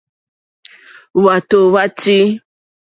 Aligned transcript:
Hwátò 1.19 1.57
hwá 1.69 1.83
tʃǐ. 1.97 2.19